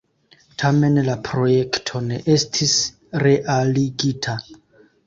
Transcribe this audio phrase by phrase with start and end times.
[0.61, 2.75] Tamen la projekto ne estis
[3.27, 4.39] realigita.